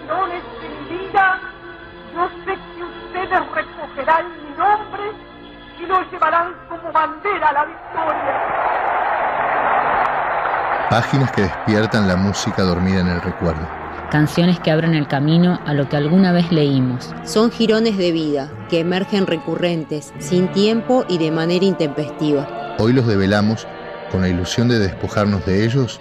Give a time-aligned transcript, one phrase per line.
[0.00, 1.40] girones de mi vida,
[2.14, 5.04] yo sé que ustedes recogerán mi nombre
[5.80, 8.34] y lo llevarán como bandera a la victoria.
[10.90, 13.66] Páginas que despiertan la música dormida en el recuerdo.
[14.10, 17.14] Canciones que abren el camino a lo que alguna vez leímos.
[17.24, 22.46] Son jirones de vida que emergen recurrentes, sin tiempo y de manera intempestiva.
[22.78, 23.66] Hoy los develamos
[24.10, 25.98] con la ilusión de despojarnos de ellos,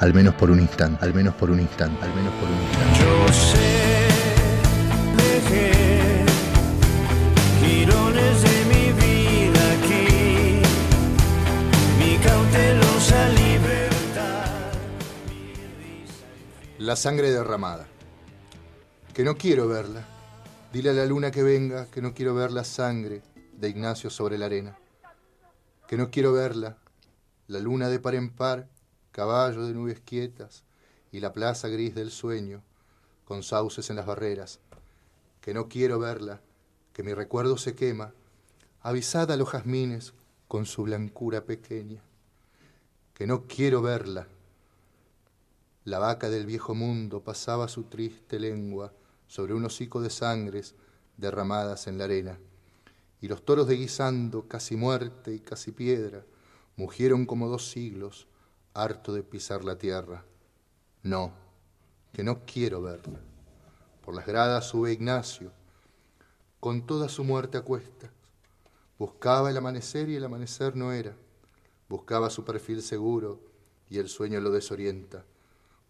[0.00, 2.98] al menos por un instante, al menos por un instante, al menos por un instante.
[2.98, 4.08] Yo sé,
[5.16, 6.24] dejé
[7.60, 10.62] girones de mi vida aquí,
[11.98, 14.46] mi cautelosa libertad.
[16.78, 17.86] La sangre derramada.
[19.12, 20.02] Que no quiero verla.
[20.72, 23.20] Dile a la luna que venga que no quiero ver la sangre
[23.52, 24.78] de Ignacio sobre la arena.
[25.86, 26.78] Que no quiero verla.
[27.48, 28.68] La luna de par en par,
[29.12, 30.64] caballo de nubes quietas
[31.12, 32.62] y la plaza gris del sueño,
[33.24, 34.60] con sauces en las barreras.
[35.40, 36.40] Que no quiero verla,
[36.92, 38.12] que mi recuerdo se quema,
[38.80, 40.12] avisada a los jazmines
[40.48, 42.02] con su blancura pequeña.
[43.14, 44.26] Que no quiero verla,
[45.84, 48.92] la vaca del viejo mundo pasaba su triste lengua
[49.26, 50.74] sobre un hocico de sangres
[51.16, 52.38] derramadas en la arena,
[53.20, 56.24] y los toros de guisando, casi muerte y casi piedra,
[56.76, 58.28] mugieron como dos siglos,
[58.74, 60.24] harto de pisar la tierra.
[61.02, 61.32] No,
[62.12, 63.20] que no quiero verla.
[64.04, 65.52] Por las gradas sube Ignacio,
[66.58, 68.10] con toda su muerte a cuestas.
[68.98, 71.16] Buscaba el amanecer y el amanecer no era.
[71.88, 73.40] Buscaba su perfil seguro
[73.88, 75.24] y el sueño lo desorienta.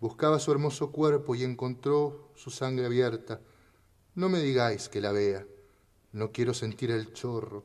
[0.00, 3.40] Buscaba su hermoso cuerpo y encontró su sangre abierta.
[4.14, 5.46] No me digáis que la vea.
[6.12, 7.64] No quiero sentir el chorro,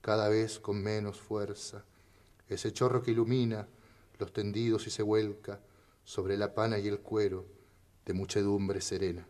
[0.00, 1.84] cada vez con menos fuerza.
[2.48, 3.68] Ese chorro que ilumina
[4.18, 5.60] los tendidos y se vuelca
[6.04, 7.46] sobre la pana y el cuero
[8.04, 9.26] de muchedumbre serena.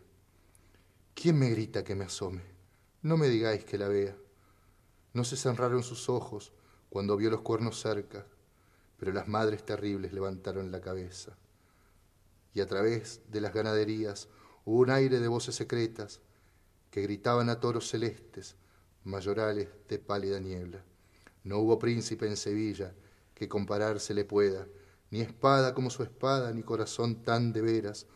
[1.13, 2.43] ¿Quién me grita que me asome?
[3.01, 4.15] No me digáis que la vea.
[5.13, 6.51] No se cerraron sus ojos
[6.89, 8.25] cuando vio los cuernos cerca,
[8.97, 11.37] pero las madres terribles levantaron la cabeza
[12.55, 14.29] y a través de las ganaderías
[14.63, 16.21] hubo un aire de voces secretas
[16.89, 18.55] que gritaban a toros celestes,
[19.03, 20.81] mayorales de pálida niebla.
[21.43, 22.95] No hubo príncipe en Sevilla
[23.35, 24.65] que compararse le pueda,
[25.11, 28.07] ni espada como su espada, ni corazón tan de veras,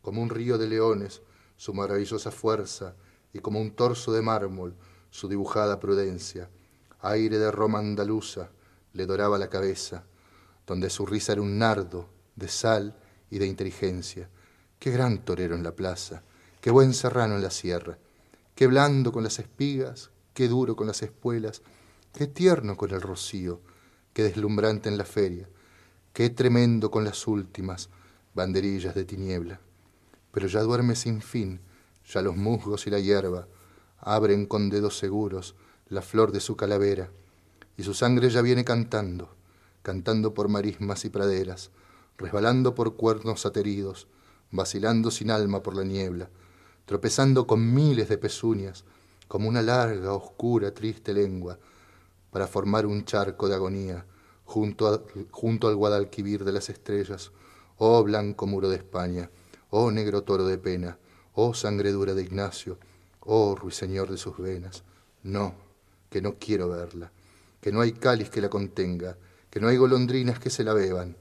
[0.00, 1.20] como un río de leones,
[1.56, 2.94] su maravillosa fuerza,
[3.32, 4.74] y como un torso de mármol,
[5.10, 6.48] su dibujada prudencia.
[7.00, 8.50] Aire de Roma andaluza
[8.92, 10.04] le doraba la cabeza,
[10.66, 12.96] donde su risa era un nardo de sal
[13.30, 14.28] y de inteligencia.
[14.78, 16.22] Qué gran torero en la plaza,
[16.60, 17.98] qué buen serrano en la sierra,
[18.54, 21.62] qué blando con las espigas, qué duro con las espuelas,
[22.12, 23.60] qué tierno con el rocío,
[24.18, 25.48] qué deslumbrante en la feria,
[26.12, 27.88] qué tremendo con las últimas
[28.34, 29.60] banderillas de tiniebla.
[30.32, 31.60] Pero ya duerme sin fin,
[32.04, 33.46] ya los musgos y la hierba
[34.00, 35.54] abren con dedos seguros
[35.88, 37.12] la flor de su calavera,
[37.76, 39.36] y su sangre ya viene cantando,
[39.82, 41.70] cantando por marismas y praderas,
[42.16, 44.08] resbalando por cuernos ateridos,
[44.50, 46.28] vacilando sin alma por la niebla,
[46.86, 48.84] tropezando con miles de pezuñas,
[49.28, 51.60] como una larga, oscura, triste lengua,
[52.38, 54.06] para formar un charco de agonía
[54.44, 57.32] junto, junto al Guadalquivir de las estrellas,
[57.78, 59.28] oh blanco muro de España,
[59.70, 61.00] oh negro toro de pena,
[61.34, 62.78] oh sangre dura de Ignacio,
[63.22, 64.84] oh ruiseñor de sus venas.
[65.24, 65.52] No,
[66.10, 67.10] que no quiero verla,
[67.60, 69.16] que no hay cáliz que la contenga,
[69.50, 71.16] que no hay golondrinas que se la beban,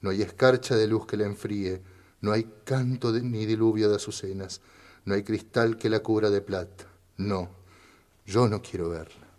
[0.00, 1.82] no hay escarcha de luz que la enfríe,
[2.20, 4.60] no hay canto ni diluvio de azucenas,
[5.04, 6.86] no hay cristal que la cubra de plata.
[7.16, 7.50] No,
[8.24, 9.29] yo no quiero verla.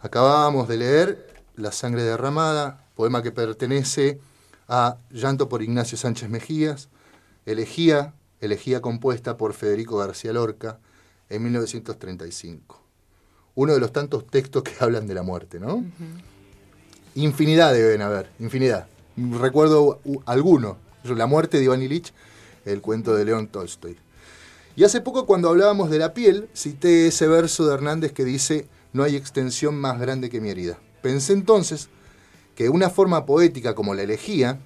[0.00, 4.20] Acabábamos de leer La sangre derramada, poema que pertenece
[4.68, 6.88] a Llanto por Ignacio Sánchez Mejías,
[7.46, 10.78] elegía, elegía compuesta por Federico García Lorca
[11.28, 12.80] en 1935.
[13.54, 15.84] Uno de los tantos textos que hablan de la muerte, ¿no?
[17.14, 18.86] Infinidad deben haber, infinidad
[19.38, 22.12] recuerdo alguno, La muerte de Iván Ilich,
[22.64, 23.96] el cuento de León Tolstoy.
[24.76, 28.66] Y hace poco cuando hablábamos de la piel, cité ese verso de Hernández que dice,
[28.92, 30.78] no hay extensión más grande que mi herida.
[31.02, 31.88] Pensé entonces
[32.54, 34.58] que una forma poética como la elegía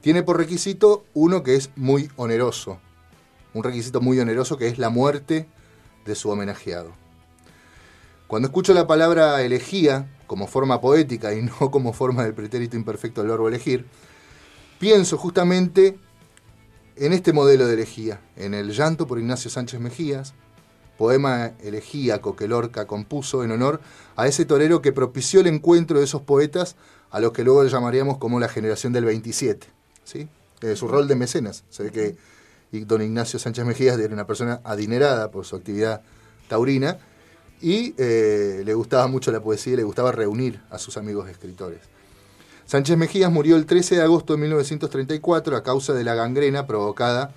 [0.00, 2.80] tiene por requisito uno que es muy oneroso,
[3.54, 5.46] un requisito muy oneroso que es la muerte
[6.04, 6.92] de su homenajeado.
[8.26, 13.20] Cuando escucho la palabra elegía, como forma poética y no como forma del pretérito imperfecto
[13.20, 13.86] del verbo elegir,
[14.78, 15.98] pienso justamente
[16.96, 20.34] en este modelo de elegía, en el llanto por Ignacio Sánchez Mejías,
[20.96, 23.80] poema elegíaco que Lorca compuso en honor
[24.16, 26.76] a ese torero que propició el encuentro de esos poetas
[27.10, 29.66] a los que luego llamaríamos como la generación del 27,
[30.04, 30.28] ¿sí?
[30.76, 31.64] su rol de mecenas.
[31.70, 32.16] Se ve que
[32.84, 36.02] don Ignacio Sánchez Mejías era una persona adinerada por su actividad
[36.48, 36.98] taurina
[37.60, 41.80] y eh, le gustaba mucho la poesía y le gustaba reunir a sus amigos escritores.
[42.64, 47.34] Sánchez Mejías murió el 13 de agosto de 1934 a causa de la gangrena provocada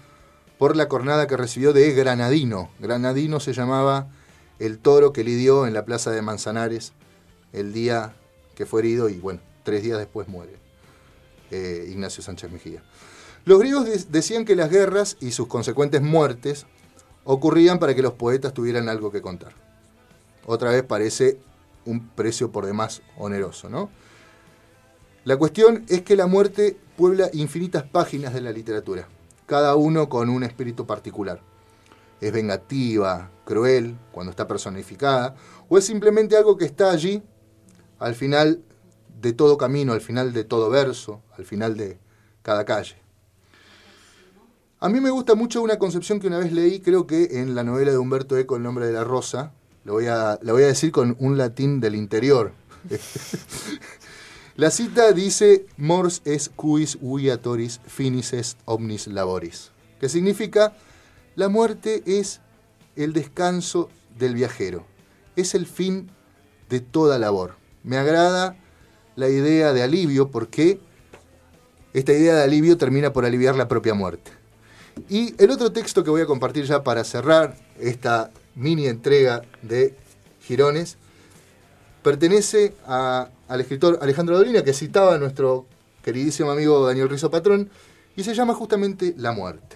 [0.58, 2.70] por la cornada que recibió de Granadino.
[2.80, 4.08] Granadino se llamaba
[4.60, 6.94] el toro que lidió en la plaza de Manzanares
[7.54, 8.14] el día
[8.56, 10.54] que fue herido y bueno, tres días después muere
[11.52, 12.84] eh, Ignacio Sánchez Mejía.
[13.44, 16.66] Los griegos de- decían que las guerras y sus consecuentes muertes
[17.26, 19.54] ocurrían para que los poetas tuvieran algo que contar.
[20.46, 21.38] Otra vez parece
[21.86, 23.90] un precio por demás oneroso, ¿no?
[25.24, 29.08] La cuestión es que la muerte puebla infinitas páginas de la literatura,
[29.46, 31.42] cada uno con un espíritu particular.
[32.22, 35.36] Es vengativa, cruel, cuando está personificada,
[35.70, 37.22] o es simplemente algo que está allí,
[38.00, 38.64] al final
[39.22, 41.98] de todo camino, al final de todo verso, al final de
[42.42, 42.96] cada calle.
[44.80, 47.64] A mí me gusta mucho una concepción que una vez leí, creo que en la
[47.64, 49.54] novela de Humberto Eco, El nombre de la rosa,
[49.84, 52.52] lo voy la voy a decir con un latín del interior.
[54.58, 60.74] La cita dice mors es quis viatoris finis est omnis laboris, que significa
[61.36, 62.40] la muerte es
[62.96, 64.86] el descanso del viajero,
[65.36, 66.10] es el fin
[66.70, 67.58] de toda labor.
[67.84, 68.56] Me agrada
[69.18, 70.80] la idea de alivio porque
[71.92, 74.32] esta idea de alivio termina por aliviar la propia muerte.
[75.10, 79.98] Y el otro texto que voy a compartir ya para cerrar esta mini entrega de
[80.40, 80.98] Girones
[82.06, 85.66] pertenece a- al escritor Alejandro Dolina, que citaba a nuestro
[86.04, 87.72] queridísimo amigo Daniel Rizo Patrón,
[88.16, 89.76] y se llama justamente La muerte.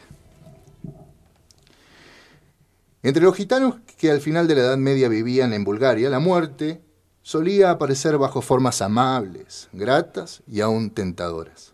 [3.01, 6.79] Entre los gitanos que al final de la Edad Media vivían en Bulgaria, la muerte
[7.23, 11.73] solía aparecer bajo formas amables, gratas y aún tentadoras.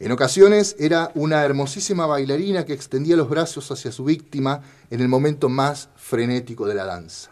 [0.00, 5.06] En ocasiones era una hermosísima bailarina que extendía los brazos hacia su víctima en el
[5.06, 7.30] momento más frenético de la danza.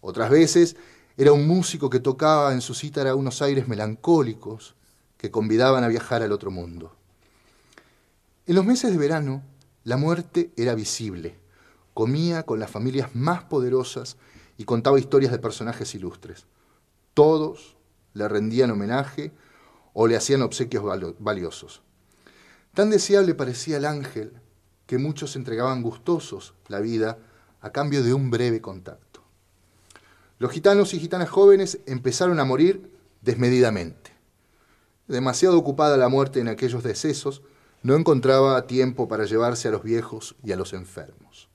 [0.00, 0.76] Otras veces
[1.16, 4.74] era un músico que tocaba en su cítara unos aires melancólicos
[5.16, 6.94] que convidaban a viajar al otro mundo.
[8.46, 9.42] En los meses de verano,
[9.84, 11.38] la muerte era visible.
[11.94, 14.18] Comía con las familias más poderosas
[14.58, 16.46] y contaba historias de personajes ilustres.
[17.14, 17.76] Todos
[18.12, 19.32] le rendían homenaje
[19.94, 20.84] o le hacían obsequios
[21.18, 21.82] valiosos.
[22.74, 24.34] Tan deseable parecía el ángel
[24.86, 27.18] que muchos entregaban gustosos la vida
[27.62, 29.05] a cambio de un breve contacto.
[30.38, 32.90] Los gitanos y gitanas jóvenes empezaron a morir
[33.22, 34.12] desmedidamente.
[35.08, 37.42] Demasiado ocupada la muerte en aquellos decesos,
[37.82, 41.48] no encontraba tiempo para llevarse a los viejos y a los enfermos.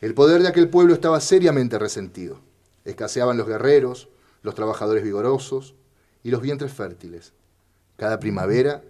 [0.00, 2.40] El poder de aquel pueblo estaba seriamente resentido.
[2.84, 4.08] Escaseaban los guerreros,
[4.42, 5.74] los trabajadores vigorosos
[6.22, 7.32] y los vientres fértiles.
[7.96, 8.82] Cada primavera,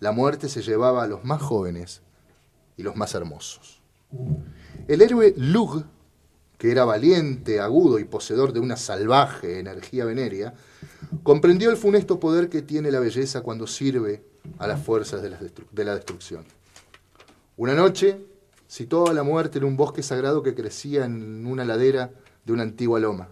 [0.00, 2.02] la muerte se llevaba a los más jóvenes
[2.76, 3.82] y los más hermosos.
[4.86, 5.84] El héroe Lug,
[6.58, 10.54] que era valiente, agudo y poseedor de una salvaje energía venérea,
[11.22, 14.24] comprendió el funesto poder que tiene la belleza cuando sirve
[14.58, 16.44] a las fuerzas de la, de la destrucción.
[17.56, 18.18] Una noche
[18.68, 22.10] citó a la muerte en un bosque sagrado que crecía en una ladera
[22.44, 23.28] de una antigua loma.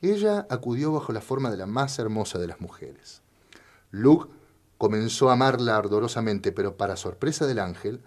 [0.00, 3.22] Ella acudió bajo la forma de la más hermosa de las mujeres.
[3.90, 4.30] Luke
[4.78, 8.00] comenzó a amarla ardorosamente, pero para sorpresa del ángel,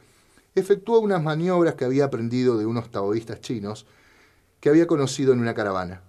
[0.56, 3.86] efectuó unas maniobras que había aprendido de unos taoístas chinos
[4.60, 6.02] que había conocido en una caravana.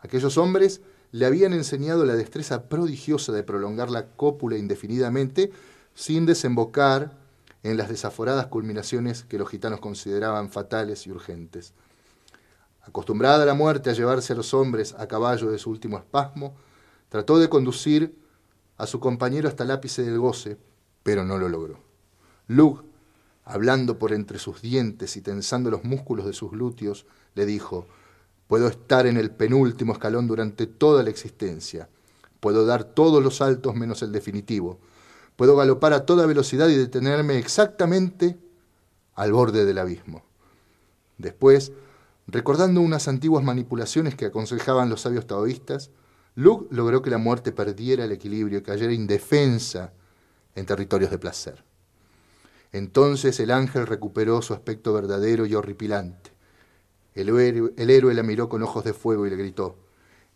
[0.00, 5.50] Aquellos hombres le habían enseñado la destreza prodigiosa de prolongar la cópula indefinidamente
[5.94, 7.16] sin desembocar
[7.62, 11.72] en las desaforadas culminaciones que los gitanos consideraban fatales y urgentes.
[12.82, 16.54] Acostumbrada la muerte a llevarse a los hombres a caballo de su último espasmo,
[17.08, 18.16] trató de conducir
[18.76, 20.56] a su compañero hasta el ápice del goce,
[21.02, 21.80] pero no lo logró.
[22.46, 22.84] Lug,
[23.48, 27.86] hablando por entre sus dientes y tensando los músculos de sus glúteos, le dijo,
[28.46, 31.88] Puedo estar en el penúltimo escalón durante toda la existencia.
[32.40, 34.78] Puedo dar todos los saltos menos el definitivo.
[35.36, 38.38] Puedo galopar a toda velocidad y detenerme exactamente
[39.14, 40.24] al borde del abismo.
[41.18, 41.72] Después,
[42.26, 45.90] recordando unas antiguas manipulaciones que aconsejaban los sabios taoístas,
[46.34, 49.92] Luke logró que la muerte perdiera el equilibrio y cayera indefensa
[50.54, 51.67] en territorios de placer.
[52.72, 56.30] Entonces el ángel recuperó su aspecto verdadero y horripilante.
[57.14, 59.76] El héroe, el héroe la miró con ojos de fuego y le gritó,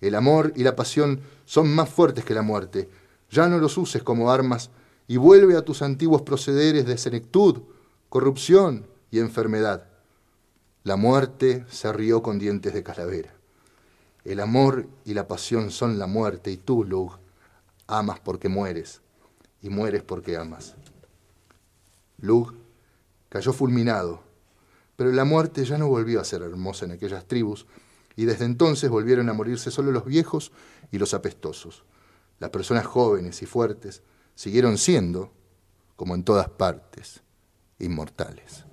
[0.00, 2.88] El amor y la pasión son más fuertes que la muerte.
[3.30, 4.70] Ya no los uses como armas
[5.06, 7.62] y vuelve a tus antiguos procederes de senectud,
[8.08, 9.88] corrupción y enfermedad.
[10.84, 13.32] La muerte se rió con dientes de calavera.
[14.24, 17.18] El amor y la pasión son la muerte y tú, Lug,
[17.86, 19.00] amas porque mueres
[19.60, 20.76] y mueres porque amas.
[22.23, 22.62] Lug
[23.33, 24.23] Cayó fulminado,
[24.95, 27.67] pero la muerte ya no volvió a ser hermosa en aquellas tribus,
[28.14, 30.52] y desde entonces volvieron a morirse solo los viejos
[30.91, 31.83] y los apestosos.
[32.41, 34.02] Las personas jóvenes y fuertes
[34.35, 35.33] siguieron siendo,
[35.97, 37.23] como en todas partes,
[37.79, 38.67] inmortales.